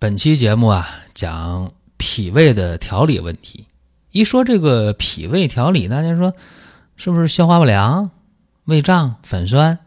[0.00, 3.66] 本期节目啊，讲脾胃的调理问题。
[4.12, 6.32] 一说这个脾胃调理，大家说
[6.96, 8.10] 是不是消化不良、
[8.64, 9.78] 胃胀、反酸，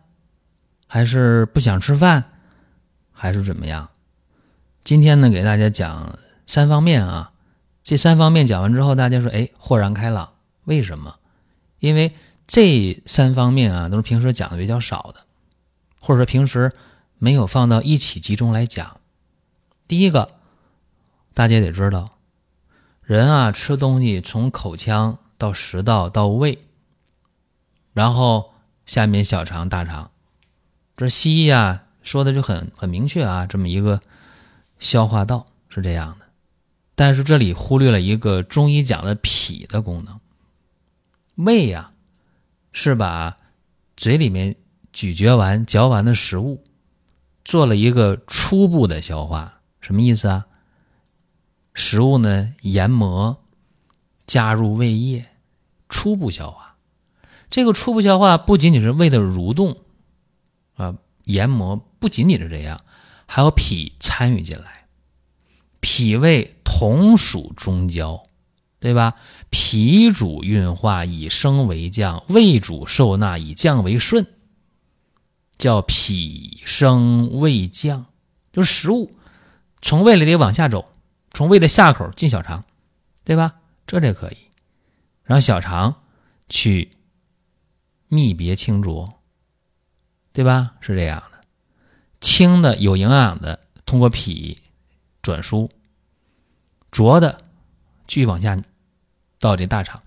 [0.85, 2.26] 还是不想吃饭，
[3.12, 3.90] 还是怎么样？
[4.84, 7.32] 今天呢，给大家讲三方面啊。
[7.84, 10.30] 这三方面讲完之后，大家说，哎，豁然开朗。
[10.66, 11.16] 为什么？
[11.80, 12.13] 因为
[12.45, 15.21] 这三方面啊，都是平时讲的比较少的，
[15.99, 16.71] 或者说平时
[17.18, 18.98] 没有放到一起集中来讲。
[19.87, 20.29] 第一个，
[21.33, 22.17] 大家得知道，
[23.01, 26.57] 人啊吃东西从口腔到食道到胃，
[27.91, 28.53] 然后
[28.85, 30.09] 下面小肠、大肠，
[30.95, 34.01] 这西医啊说的就很很明确啊，这么一个
[34.79, 36.25] 消化道是这样的。
[36.95, 40.20] 但是这里忽略了一个中医讲的脾的功能，
[41.35, 41.91] 胃呀
[42.71, 43.37] 是把
[43.97, 44.55] 嘴里面
[44.91, 46.63] 咀嚼完、嚼完的食物
[47.43, 49.59] 做了一个初步的消化。
[49.84, 50.45] 什么意思啊？
[51.73, 53.43] 食物呢，研磨，
[54.25, 55.25] 加入胃液，
[55.90, 56.77] 初步消化。
[57.49, 59.75] 这个初步消化不仅仅是胃的蠕动
[60.75, 62.79] 啊，研磨不仅仅是这样，
[63.25, 64.85] 还有脾参与进来。
[65.81, 68.23] 脾胃同属中焦，
[68.79, 69.16] 对吧？
[69.50, 74.25] 脾主运化，以升为降；胃主受纳，以降为顺。
[75.57, 78.06] 叫脾升胃降，
[78.53, 79.12] 就是食物。
[79.84, 80.94] 从胃里得往下走，
[81.31, 82.63] 从胃的下口进小肠，
[83.25, 83.56] 对吧？
[83.85, 84.38] 这这可以，
[85.23, 85.94] 然后小肠
[86.47, 86.90] 去
[88.09, 89.13] 泌别清浊，
[90.31, 90.75] 对吧？
[90.80, 91.41] 是这样的，
[92.22, 94.58] 清的有营养的通过脾
[95.22, 95.69] 转输，
[96.90, 97.38] 浊的
[98.08, 98.58] 继续往下
[99.38, 100.02] 到这大肠。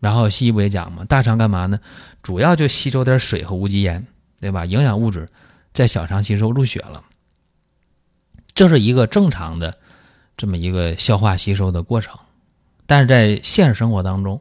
[0.00, 1.04] 然后西医不也讲吗？
[1.04, 1.78] 大肠干嘛呢？
[2.22, 4.06] 主要就吸收点水和无机盐，
[4.40, 4.64] 对吧？
[4.64, 5.28] 营养物质
[5.74, 7.04] 在小肠吸收入血了。
[8.58, 9.78] 这是一个正常的
[10.36, 12.18] 这么一个消化吸收的过程，
[12.86, 14.40] 但是在现实生活当中，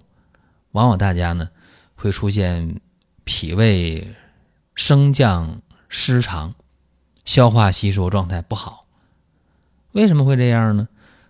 [0.71, 1.47] 往往大家呢
[1.93, 2.81] 会出现
[3.25, 4.15] 脾胃
[4.73, 6.55] 升降失常，
[7.25, 8.87] 消化吸收状态不好。
[9.91, 10.87] 为什么会这样呢？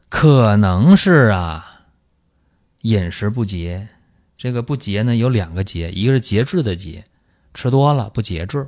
[0.08, 1.82] 可能是啊，
[2.84, 3.90] 饮食不节。
[4.38, 7.04] 这个不节呢有两个节，一个是节制的节，
[7.54, 8.66] 吃多了不节制；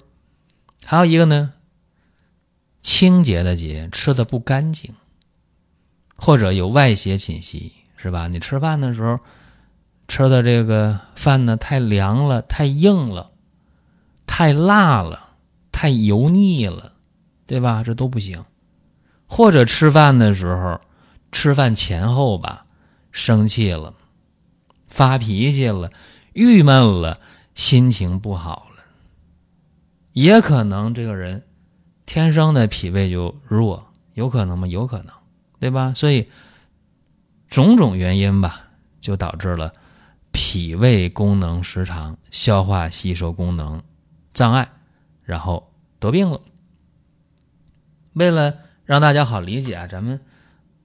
[0.84, 1.54] 还有一个呢。
[2.82, 4.94] 清洁的洁，吃的不干净，
[6.16, 8.28] 或者有外邪侵袭，是吧？
[8.28, 9.20] 你吃饭的时候
[10.08, 13.32] 吃的这个饭呢，太凉了，太硬了，
[14.26, 15.32] 太辣了，
[15.72, 16.94] 太油腻了，
[17.46, 17.84] 对吧？
[17.84, 18.44] 这都不行。
[19.28, 20.82] 或者吃饭的时候，
[21.32, 22.66] 吃饭前后吧，
[23.12, 23.94] 生气了，
[24.88, 25.92] 发脾气了，
[26.34, 27.20] 郁闷了，
[27.54, 28.84] 心情不好了，
[30.14, 31.44] 也可能这个人。
[32.10, 34.66] 天生的脾胃就弱，有可能吗？
[34.68, 35.14] 有可能，
[35.60, 35.94] 对吧？
[35.96, 36.28] 所以
[37.48, 38.64] 种种原因吧，
[39.00, 39.72] 就导致了
[40.32, 43.84] 脾胃功能失常、消化吸收功能
[44.34, 44.68] 障碍，
[45.24, 46.42] 然后得病了。
[48.14, 48.56] 为了
[48.86, 50.20] 让大家好理解啊，咱们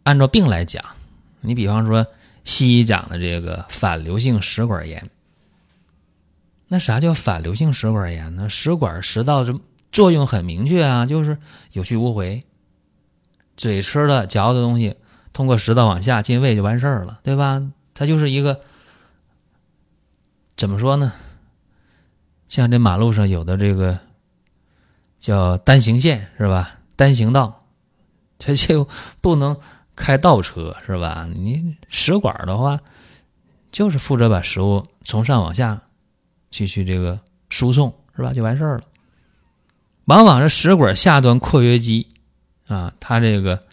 [0.02, 0.84] 按照病来讲。
[1.40, 2.06] 你比方说
[2.44, 5.10] 西医讲的这个反流性食管炎，
[6.68, 8.50] 那啥叫反流性食管炎呢？
[8.50, 9.58] 食管食道这。
[9.94, 11.38] 作用很明确啊，就是
[11.70, 12.42] 有去无回。
[13.56, 14.96] 嘴吃的嚼的东西，
[15.32, 17.62] 通过食道往下进胃就完事儿了，对吧？
[17.94, 18.60] 它就是一个
[20.56, 21.12] 怎么说呢？
[22.48, 24.00] 像这马路上有的这个
[25.20, 26.80] 叫单行线是吧？
[26.96, 27.64] 单行道，
[28.36, 28.88] 它就
[29.20, 29.56] 不能
[29.94, 31.28] 开倒车是吧？
[31.32, 32.80] 你食管的话，
[33.70, 35.80] 就是负责把食物从上往下
[36.50, 38.32] 去去这个输送是吧？
[38.32, 38.84] 就完事儿了。
[40.06, 42.08] 往往是食管下端括约肌
[42.66, 43.64] 啊，它这个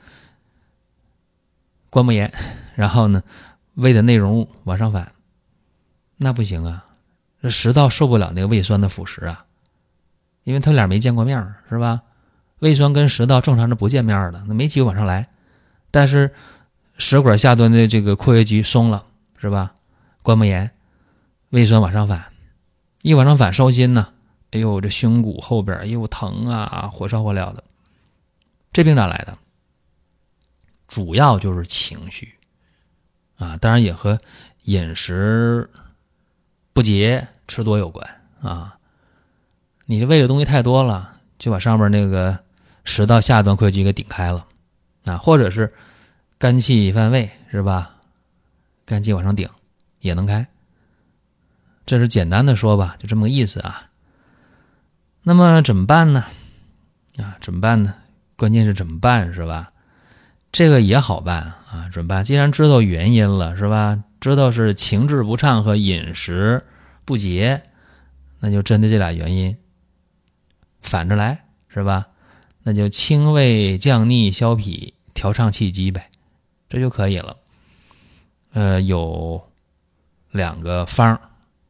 [1.90, 2.32] 关膜炎，
[2.76, 3.24] 然后呢，
[3.76, 5.14] 胃的内容物往上反，
[6.18, 6.86] 那不行啊，
[7.42, 9.46] 这食道受不了那个胃酸的腐蚀啊，
[10.44, 12.02] 因为他俩没见过面是吧？
[12.60, 15.28] 胃酸跟食道正常是不见面的，那没机会往上来，
[15.90, 16.34] 但是
[16.98, 19.06] 食管下端的这个括约肌松了
[19.38, 19.74] 是吧？
[20.22, 20.72] 关膜炎，
[21.50, 22.32] 胃酸往上反，
[23.02, 24.14] 一往上反烧心呢。
[24.52, 27.64] 哎呦，这胸骨后边，哎呦疼啊，火烧火燎的。
[28.74, 29.38] 这病咋来的？
[30.88, 32.34] 主要就是情绪
[33.38, 34.18] 啊，当然也和
[34.64, 35.70] 饮食
[36.74, 38.06] 不节、吃多有关
[38.42, 38.78] 啊。
[39.86, 42.38] 你这胃的东西太多了，就把上面那个
[42.84, 44.46] 食道下段溃疡给顶开了
[45.06, 45.74] 啊，或者是
[46.38, 47.96] 肝气犯胃，是吧？
[48.86, 49.50] 肝气往上顶
[50.00, 50.46] 也能开。
[51.86, 53.91] 这是简单的说吧，就这么个意思啊。
[55.24, 56.26] 那么怎么办呢？
[57.18, 57.94] 啊，怎么办呢？
[58.36, 59.72] 关键是怎么办是吧？
[60.52, 62.26] 这个也好办啊，怎么办？
[62.26, 64.04] 既然知道原因了是吧？
[64.20, 66.64] 知道是情志不畅和饮食
[67.06, 67.62] 不节，
[68.40, 69.56] 那就针对这俩原因，
[70.82, 72.08] 反着来是吧？
[72.64, 76.10] 那就清胃降逆消痞调畅气机呗，
[76.70, 77.38] 这就可以了。
[78.54, 79.42] 呃，有
[80.32, 81.20] 两个方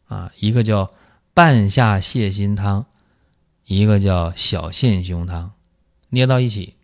[0.08, 0.92] 啊，一个叫
[1.34, 2.86] 半夏泻心汤，
[3.66, 5.52] 一个叫小陷胸汤，
[6.10, 6.76] 捏到一起，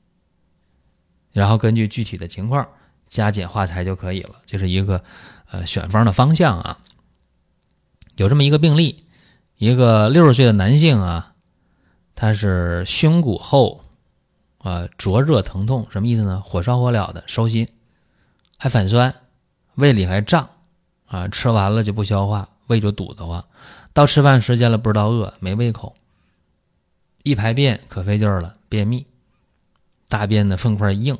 [1.32, 2.68] 然后根据具体的情况
[3.08, 4.36] 加减化裁就可以了。
[4.46, 5.04] 这是一个
[5.52, 6.80] 呃选方的方向啊。
[8.16, 9.06] 有这么一个病例，
[9.58, 11.34] 一个六十岁的男性啊，
[12.16, 13.84] 他是胸骨后
[14.58, 16.42] 啊灼热疼痛，什么意思呢？
[16.46, 17.68] 火烧火燎的，烧心，
[18.58, 19.14] 还反酸。
[19.76, 20.50] 胃里还胀，
[21.06, 23.46] 啊，吃完了就不消化，胃就堵得慌。
[23.94, 25.96] 到吃饭时间了，不知道饿，没胃口。
[27.28, 29.06] 一排便可费劲儿了，便秘，
[30.08, 31.18] 大便的粪块硬，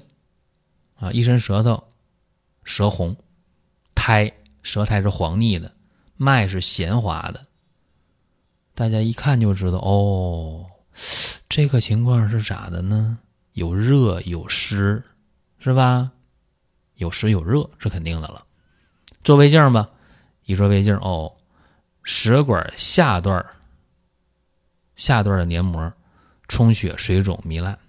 [0.96, 1.84] 啊，一伸舌头，
[2.64, 3.14] 舌红，
[3.94, 4.32] 苔，
[4.64, 5.76] 舌苔是黄腻的，
[6.16, 7.46] 脉是弦滑的。
[8.74, 10.66] 大家一看就知道，哦，
[11.50, 13.20] 这个情况是咋的呢？
[13.52, 15.04] 有热有湿，
[15.60, 16.14] 是吧？
[16.94, 18.46] 有湿有热是肯定的了。
[19.26, 19.90] 做胃镜吧，
[20.46, 21.36] 一做胃镜哦，
[22.02, 23.46] 食管下段
[24.96, 25.92] 下段的黏膜
[26.48, 27.80] 充血、水肿、糜烂，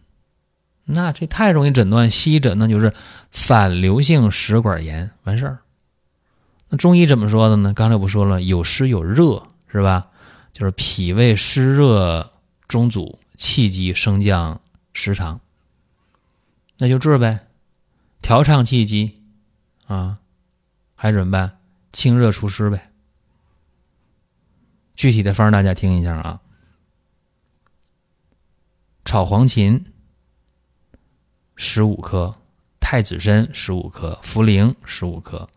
[0.85, 2.11] 那这太容易诊断。
[2.11, 2.93] 西医诊断就是
[3.31, 5.59] 反流性食管炎，完事儿。
[6.69, 7.73] 那中医怎么说的呢？
[7.73, 10.09] 刚才不说了，有湿有热是吧？
[10.53, 12.33] 就是脾胃湿热
[12.67, 14.61] 中阻，气机升降
[14.93, 15.41] 失常，
[16.79, 17.47] 那就治呗，
[18.21, 19.23] 调畅气机
[19.87, 20.19] 啊。
[21.01, 21.59] 还怎么办？
[21.93, 22.91] 清热除湿呗。
[24.97, 26.41] 具体的方大家听一下啊。
[29.09, 29.83] 炒黄芩
[31.57, 32.37] 十五克，
[32.79, 35.49] 太子参十五克，茯苓十五克，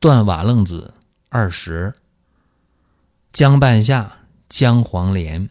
[0.00, 0.94] 断瓦楞子
[1.28, 1.94] 二十，
[3.34, 4.10] 姜半夏、
[4.48, 5.46] 姜黄连、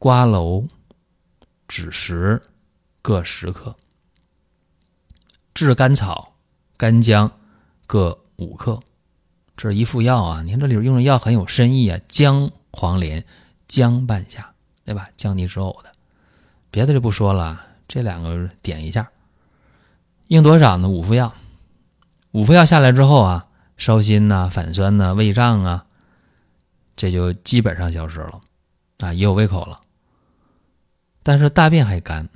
[0.00, 0.68] 瓜蒌、
[1.68, 2.42] 枳实
[3.00, 3.76] 各十克，
[5.54, 6.34] 炙甘草、
[6.76, 7.30] 干姜。
[7.86, 8.80] 各五克，
[9.56, 10.42] 这是一副药啊！
[10.42, 13.24] 你看这里边用的药很有深意啊，姜黄连、
[13.68, 14.53] 姜半夏，
[14.84, 15.08] 对吧？
[15.16, 15.90] 降低止呕的，
[16.70, 19.10] 别的就不说了，这两个点一下。
[20.28, 20.88] 用多少呢？
[20.88, 21.34] 五副药，
[22.32, 23.46] 五副药下来之后啊，
[23.76, 25.86] 烧心呐、反酸呐、胃胀啊，
[26.96, 28.40] 这就基本上消失了
[28.98, 29.80] 啊，也有胃口了。
[31.22, 32.28] 但是大便还干，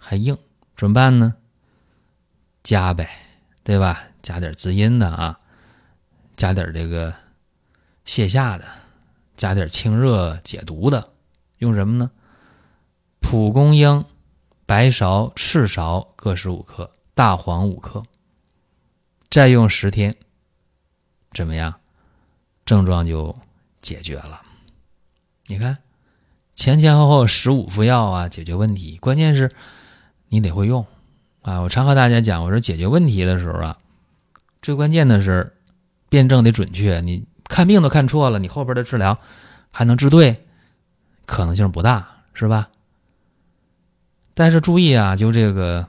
[0.00, 0.36] 还硬，
[0.76, 1.34] 怎么办呢？
[2.62, 3.08] 加呗，
[3.64, 4.04] 对吧？
[4.22, 5.38] 加点滋阴的啊，
[6.36, 7.12] 加点这个
[8.06, 8.64] 泻下的，
[9.36, 11.11] 加点清热解毒的，
[11.62, 12.10] 用什么呢？
[13.20, 14.04] 蒲公英、
[14.66, 18.02] 白芍、赤芍各十五克，大黄五克，
[19.30, 20.16] 再用十天，
[21.32, 21.72] 怎么样？
[22.64, 23.36] 症状就
[23.80, 24.42] 解决了。
[25.46, 25.78] 你看，
[26.56, 28.98] 前前后后十五副药啊，解决问题。
[28.98, 29.48] 关键是
[30.30, 30.84] 你得会用
[31.42, 31.60] 啊！
[31.60, 33.78] 我常和大家讲，我说解决问题的时候啊。
[34.60, 35.56] 最关键的是，
[36.08, 37.00] 辩证得准确。
[37.00, 39.16] 你看病都看错了，你后边的治疗
[39.70, 40.44] 还能治对，
[41.26, 42.68] 可能性不大，是吧？
[44.34, 45.86] 但是注意啊，就这个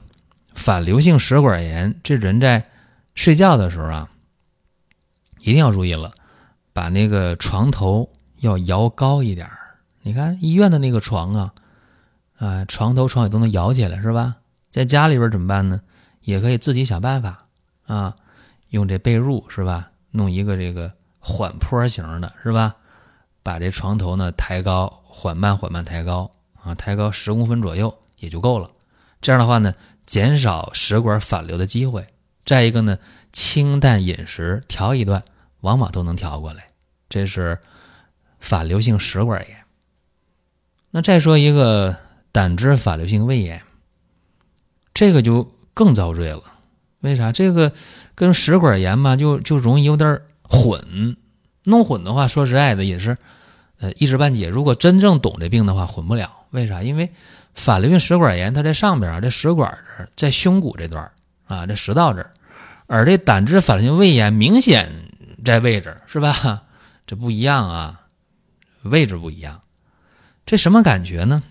[0.54, 2.68] 反流性食管炎，这人在
[3.14, 4.08] 睡觉的时候啊，
[5.40, 6.12] 一定要注意了，
[6.72, 8.08] 把那个床头
[8.40, 9.48] 要摇高一点
[10.02, 11.54] 你看医院的那个床啊，
[12.36, 14.36] 啊，床头床尾都能摇起来，是吧？
[14.70, 15.80] 在家里边怎么办呢？
[16.22, 17.46] 也可以自己想办法
[17.86, 18.14] 啊。
[18.70, 19.90] 用这被褥是吧？
[20.10, 22.74] 弄一个这个缓坡型的，是吧？
[23.44, 26.28] 把这床头呢抬高，缓慢缓慢抬高
[26.60, 28.68] 啊，抬高十公分左右也就够了。
[29.20, 29.72] 这样的话呢，
[30.06, 32.04] 减少食管反流的机会。
[32.44, 32.98] 再一个呢，
[33.32, 35.22] 清淡饮食调一段，
[35.60, 36.66] 往往都能调过来。
[37.08, 37.58] 这是
[38.40, 39.58] 反流性食管炎。
[40.90, 41.96] 那再说一个
[42.32, 43.62] 胆汁反流性胃炎，
[44.92, 46.42] 这个就更遭罪了。
[47.00, 47.30] 为啥？
[47.32, 47.72] 这个
[48.14, 51.16] 跟食管炎嘛，就就容易有点混，
[51.64, 53.16] 弄混的话，说实在的也是，
[53.78, 54.48] 呃，一知半解。
[54.48, 56.30] 如果真正懂这病的话，混不了。
[56.50, 56.82] 为啥？
[56.82, 57.10] 因为
[57.54, 61.10] 反流性食管炎它在上边啊，这食管这儿，在胸骨这段
[61.46, 62.30] 啊，这食道这儿，
[62.86, 64.88] 而这胆汁反流性胃炎明显
[65.44, 66.62] 在位置是吧？
[67.06, 68.00] 这不一样啊，
[68.82, 69.60] 位置不一样。
[70.46, 71.42] 这什么感觉呢？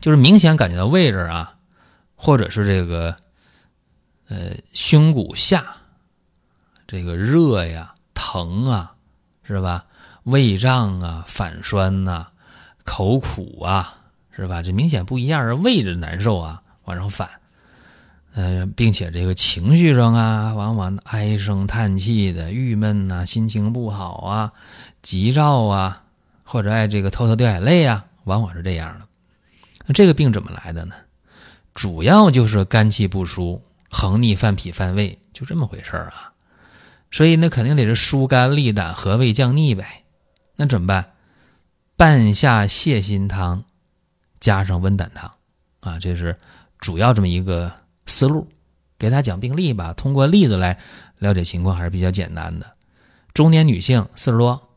[0.00, 1.54] 就是明显感觉到位置啊，
[2.16, 3.16] 或者是这个
[4.28, 5.64] 呃胸骨下
[6.86, 8.94] 这个热呀、疼啊，
[9.42, 9.84] 是吧？
[10.22, 12.26] 胃胀啊、反酸呐、
[12.84, 13.94] 口苦啊，
[14.30, 14.62] 是吧？
[14.62, 17.28] 这明显不一样，是胃着难受啊，往上反。
[18.34, 24.52] 呃，并且这个情绪上啊，往往唉声叹气的、郁闷呐、心情不好啊、
[25.02, 26.02] 急躁啊，
[26.42, 29.06] 或者爱这个偷偷掉眼泪啊，往往是这样的。
[29.86, 30.96] 那这个病怎么来的呢？
[31.74, 36.33] 主要就是肝气不舒，横逆犯脾犯胃，就这么回事儿啊。
[37.10, 40.04] 所以那肯定得是疏肝利胆和胃降逆呗。
[40.56, 41.12] 那怎么办？
[41.96, 43.64] 半夏泻心汤
[44.40, 45.32] 加上温胆汤
[45.80, 46.36] 啊，这是
[46.78, 47.72] 主要这么一个。
[48.06, 48.46] 思路，
[48.98, 49.94] 给大家讲病例吧。
[49.94, 50.78] 通过例子来
[51.20, 52.76] 了解情况还是比较简单的。
[53.32, 54.68] 中年女性四十多，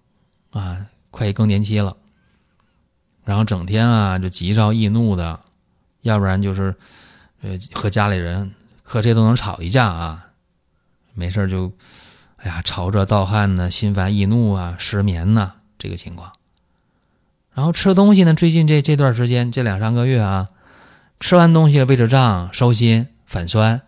[0.51, 1.97] 啊，快更年期了，
[3.25, 5.41] 然后整天啊就急躁易怒的，
[6.03, 6.73] 要不然就是
[7.41, 8.49] 呃和家里人
[8.81, 10.27] 和谁都能吵一架啊，
[11.13, 11.69] 没事就
[12.37, 16.31] 哎呀潮热盗汗呢，心烦易怒啊，失眠呐这个情况。
[17.53, 20.49] 然后吃东西呢，最近这这段时间这两三个月啊，
[21.19, 23.07] 吃完东西了胃着胀烧心。
[23.25, 23.81] 反酸，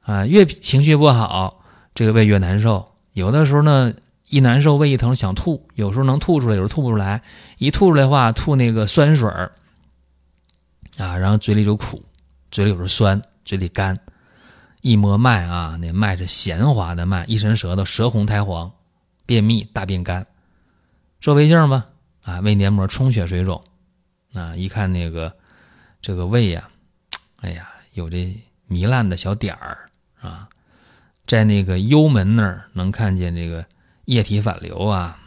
[0.00, 1.62] 啊，越情绪不好，
[1.94, 2.94] 这个胃越难受。
[3.12, 3.92] 有的时候呢，
[4.30, 7.22] 一难受胃一疼想吐，有时候能吐出来，有时候吐不出来。
[7.58, 9.52] 一吐出来的话，吐那个酸水儿，
[10.96, 12.02] 啊，然后嘴里就苦，
[12.50, 14.00] 嘴里有时候酸，嘴里干。
[14.84, 18.70] 一摸脉啊，那脉是弦滑的脉，一伸舌头，舌红苔黄，
[19.24, 20.26] 便秘，大便干。
[21.20, 21.86] 做胃镜吧，
[22.22, 23.64] 啊，胃黏膜充血水肿，
[24.34, 25.34] 啊，一看那个
[26.02, 26.68] 这个胃呀，
[27.40, 28.38] 哎呀，有这。
[28.66, 30.48] 糜烂的小点儿啊，
[31.26, 33.64] 在那个幽门那儿能看见这个
[34.06, 35.18] 液体反流啊。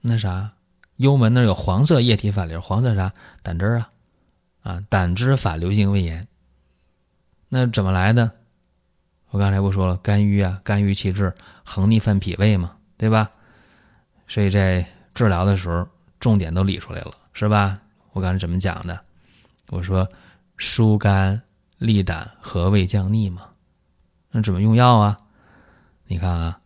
[0.00, 0.52] 那啥，
[0.96, 3.12] 幽门那儿有黄色液体反流，黄色啥？
[3.42, 3.90] 胆汁啊，
[4.62, 6.26] 啊，胆汁反流性胃炎。
[7.48, 8.30] 那怎么来的？
[9.34, 13.28] 我刚才不说了，肝郁啊，肝郁气滞，横逆犯脾胃嘛，对吧？
[14.28, 15.88] 所以在治疗的时候，
[16.20, 17.76] 重点都理出来了，是吧？
[18.12, 18.96] 我刚才怎么讲的？
[19.70, 20.08] 我说
[20.56, 21.42] 疏肝。
[21.78, 23.42] 利胆和胃降逆嘛，
[24.30, 25.18] 那怎么用药啊？
[26.06, 26.60] 你看啊，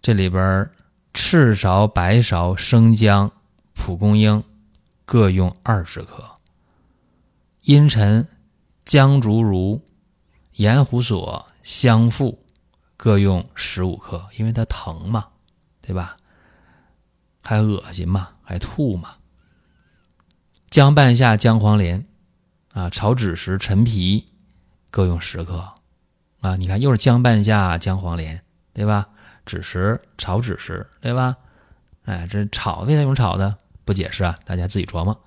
[0.00, 0.70] 这里边
[1.12, 3.30] 赤芍、白芍、生姜、
[3.74, 4.42] 蒲公英
[5.04, 6.24] 各用二十克，
[7.62, 8.26] 茵陈、
[8.84, 9.82] 姜竹茹、
[10.54, 12.44] 盐胡索、香附
[12.96, 15.28] 各用十五克，因为它疼嘛，
[15.80, 16.16] 对吧？
[17.42, 19.16] 还恶心嘛，还吐嘛。
[20.68, 22.06] 姜半夏、姜黄连。
[22.72, 24.26] 啊，炒枳实、陈皮
[24.92, 25.70] 各用十克，
[26.40, 29.08] 啊，你看又是姜半夏、姜黄连，对吧？
[29.44, 31.36] 枳实炒枳实，对吧？
[32.04, 33.58] 哎，这炒为啥用炒的？
[33.84, 35.20] 不解释啊，大家自己琢磨。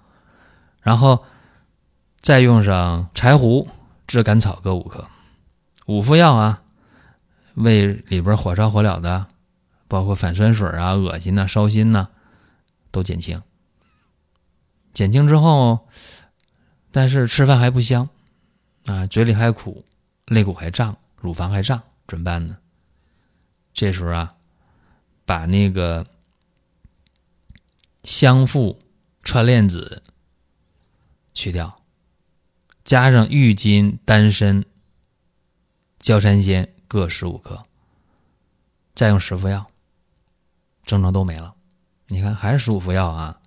[0.79, 1.25] 然后
[2.21, 3.67] 再用上柴胡、
[4.07, 5.05] 炙甘草各五克，
[5.93, 6.63] 五副药啊，
[7.53, 9.27] 胃里边火烧火燎的，
[9.88, 12.09] 包括反酸水啊、恶心呐、烧心呐，
[12.89, 13.41] 都减轻。
[14.93, 15.88] 减轻之后。
[16.95, 18.07] 但是吃饭还不香，
[18.85, 19.83] 啊，嘴里还苦，
[20.27, 22.57] 肋骨还胀，乳房还胀，怎么办呢？
[23.73, 24.35] 这时候啊，
[25.25, 26.05] 把那个
[28.03, 28.79] 香附、
[29.23, 30.03] 川链子
[31.33, 31.81] 去掉，
[32.83, 34.63] 加上郁金、丹参、
[36.03, 37.63] 焦山仙各十五克，
[38.93, 39.65] 再用十副药，
[40.83, 41.55] 症状都没了。
[42.07, 43.39] 你看还是十五副药啊，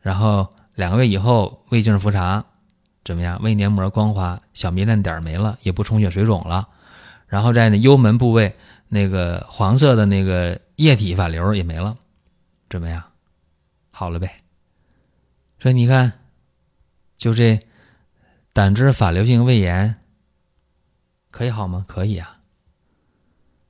[0.00, 2.44] 然后两个月以后胃镜复查。
[3.04, 3.40] 怎么样？
[3.40, 6.68] 胃黏膜光滑，小糜烂点没了，也不充血水肿了。
[7.28, 8.56] 然后在那幽门部位，
[8.88, 11.96] 那个黄色的那个液体反流也没了，
[12.68, 13.02] 怎么样？
[13.92, 14.38] 好了呗。
[15.60, 16.12] 所以你看，
[17.16, 17.60] 就这
[18.52, 19.97] 胆汁反流性胃炎
[21.30, 21.84] 可以好吗？
[21.88, 22.38] 可以啊。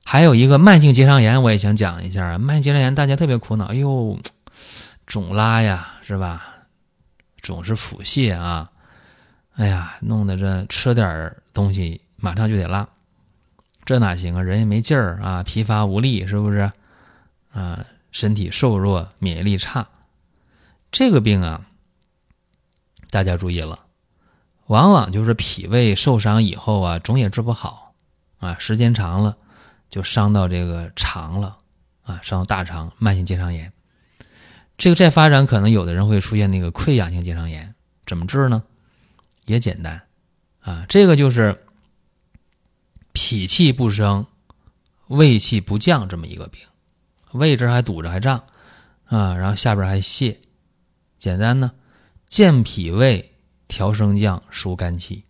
[0.03, 2.37] 还有一个慢性结肠炎，我也想讲一下啊。
[2.37, 4.17] 慢性结肠炎大家特别苦恼，哎呦，
[5.05, 6.43] 肿拉呀，是吧？
[7.41, 8.71] 总是腹泻啊。
[9.55, 12.87] 哎呀，弄得这吃点东西马上就得拉，
[13.85, 14.41] 这哪行啊？
[14.41, 16.71] 人也没劲儿啊，疲乏无力，是不是？
[17.51, 19.87] 啊，身体瘦弱，免疫力差，
[20.91, 21.65] 这个病啊，
[23.09, 23.85] 大家注意了，
[24.69, 27.95] 往往就是脾胃受伤以后啊，总也治不好
[28.37, 29.35] 啊，时间长了
[29.89, 31.57] 就伤到这个肠了
[32.03, 33.73] 啊，伤到大肠，慢性结肠炎。
[34.77, 37.73] 这个再发展，可能有的人会出现那个溃疡性结肠炎。
[38.05, 38.61] 怎么治呢？
[39.45, 39.99] 也简单
[40.61, 41.65] 啊，这个就是
[43.11, 44.23] 脾气不升、
[45.07, 46.61] 胃气不降这么一个病，
[47.31, 48.43] 胃这还堵着还胀
[49.05, 50.37] 啊，然后下边还泻，
[51.17, 51.71] 简单呢，
[52.27, 53.28] 健脾胃、
[53.69, 55.23] 调升降、疏肝气，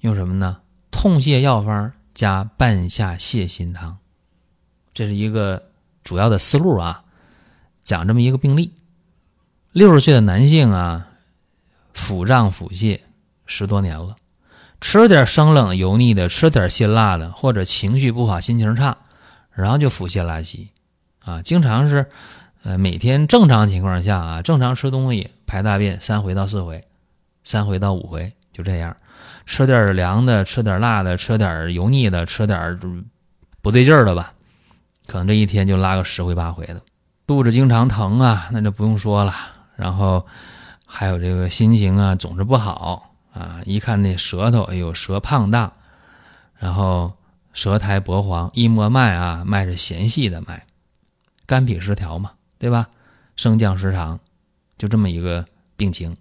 [0.00, 0.58] 用什么呢？
[0.90, 3.96] 痛泻药方加半夏泻心汤，
[4.92, 5.70] 这是一个
[6.04, 7.04] 主要的思路啊。
[7.84, 8.72] 讲这么一个病例，
[9.72, 11.08] 六十岁的男性啊，
[11.94, 13.00] 腹胀腹泻
[13.46, 14.16] 十多年了，
[14.80, 18.98] 吃点生冷油腻的，吃点辛辣的，或者情绪不好、心情差，
[19.52, 20.70] 然后就腹泻拉稀
[21.24, 22.10] 啊，经常是
[22.64, 26.84] 呃每天正常情况下啊，正常吃东西排大便三回到四回，
[27.48, 28.94] 三回到五回就这样，
[29.46, 32.78] 吃点凉的，吃点辣的，吃点油腻的，吃点
[33.62, 34.34] 不对劲儿的吧，
[35.06, 36.82] 可能这一天就拉个十回八回的。
[37.26, 39.32] 肚子经常疼啊，那就不用说了。
[39.76, 40.26] 然后
[40.86, 43.62] 还有这个心情啊，总是不好啊。
[43.64, 45.72] 一看那舌头，哎呦，舌胖大，
[46.58, 47.10] 然后
[47.54, 50.66] 舌苔薄黄，一摸脉啊，脉是弦细的脉，
[51.46, 52.88] 肝脾失调嘛，对吧？
[53.36, 54.20] 升降失常，
[54.76, 55.46] 就这么一个
[55.78, 56.14] 病情。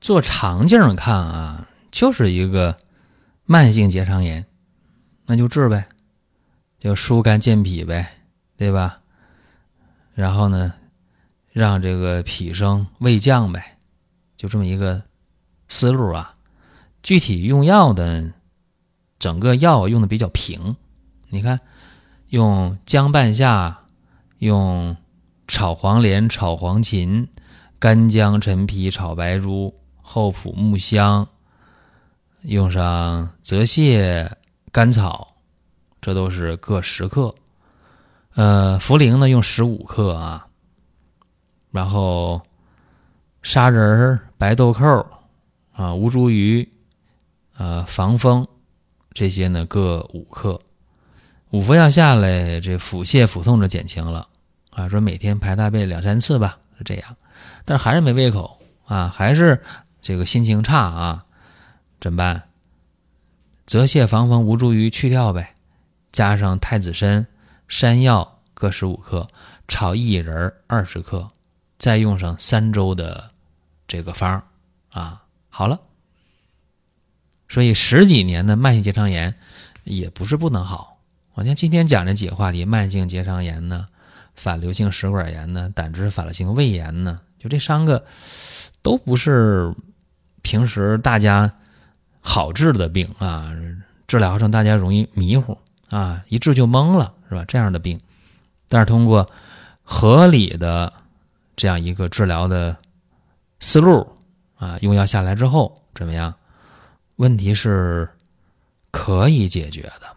[0.00, 2.76] 做肠镜看啊，就是一个
[3.44, 4.44] 慢性结肠炎，
[5.26, 5.86] 那就治呗，
[6.78, 8.06] 就疏肝健脾呗，
[8.56, 9.00] 对吧？
[10.14, 10.72] 然后呢，
[11.52, 13.76] 让这个脾升胃降呗，
[14.36, 15.02] 就这么一个
[15.68, 16.34] 思路啊。
[17.02, 18.32] 具体用药的，
[19.18, 20.76] 整个药用的比较平。
[21.28, 21.60] 你看，
[22.28, 23.80] 用姜半夏，
[24.38, 24.96] 用
[25.46, 27.28] 炒黄连、炒黄芩、
[27.78, 29.74] 干姜、陈皮、炒白术、
[30.12, 31.24] 厚朴、木香，
[32.42, 34.28] 用上泽泻、
[34.72, 35.36] 甘草，
[36.00, 37.32] 这都是各十克。
[38.34, 40.48] 呃，茯苓呢用十五克啊，
[41.70, 42.42] 然后
[43.44, 45.06] 砂仁、白豆蔻
[45.74, 46.66] 啊、吴茱萸、
[47.56, 48.44] 呃防风
[49.12, 50.60] 这些呢各五克，
[51.50, 54.26] 五服药下来，这腹泻腹痛就减轻了
[54.70, 54.88] 啊。
[54.88, 57.16] 说每天排大便两三次吧，是这样，
[57.64, 59.62] 但是还是没胃口啊，还是
[60.00, 61.24] 这个心情差啊，
[62.00, 62.48] 怎么办？
[63.66, 65.54] 泽泻、防风、无茱萸去掉呗，
[66.12, 67.26] 加上太子参。
[67.68, 69.28] 山药各十五克，
[69.68, 71.30] 炒薏仁二十克，
[71.78, 73.30] 再用上三周的
[73.86, 74.42] 这个方
[74.90, 75.78] 啊，好了。
[77.48, 79.32] 所以十几年的慢性结肠炎
[79.84, 80.98] 也不是不能好。
[81.34, 83.86] 我像今天讲的几个话题：慢性结肠炎呢，
[84.34, 88.04] 反流性食管炎呢，胆汁反流性胃炎呢，就这三个
[88.82, 89.74] 都不是
[90.42, 91.52] 平时大家
[92.20, 93.52] 好治的病啊，
[94.06, 95.56] 治疗上大家容易迷糊
[95.88, 97.14] 啊，一治就懵了。
[97.30, 97.44] 是吧？
[97.46, 98.00] 这样的病，
[98.66, 99.30] 但是通过
[99.84, 100.92] 合理的
[101.54, 102.76] 这样一个治疗的
[103.60, 104.04] 思路
[104.56, 106.34] 啊，用药下来之后怎么样？
[107.14, 108.10] 问题是
[108.90, 110.16] 可以解决的。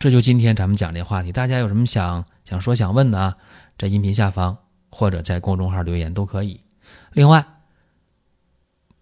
[0.00, 3.36] 这就今天咱们讲这话题，大家有什么想想说、想问的啊？
[3.78, 4.58] 在音频下方
[4.90, 6.60] 或者在公众号留言都可以。
[7.12, 7.46] 另外，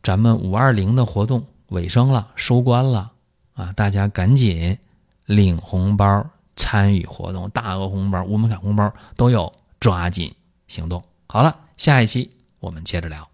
[0.07, 3.11] 咱们五二零的活动尾声了，收官了
[3.55, 3.73] 啊！
[3.75, 4.79] 大家赶紧
[5.25, 6.25] 领红包。
[6.55, 10.33] 参与活动，大额红包、无门槛红包都有，抓紧
[10.69, 11.03] 行动。
[11.27, 13.29] 好了，下一期我们接着聊。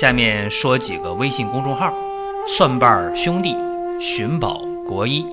[0.00, 1.92] 下面说几个微信公众号：
[2.46, 3.56] 蒜瓣兄弟、
[4.00, 5.26] 寻宝国医、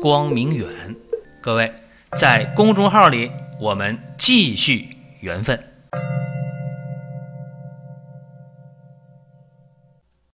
[0.00, 0.94] 光明远。
[1.42, 1.70] 各位
[2.16, 5.73] 在公众号里，我们继续缘分。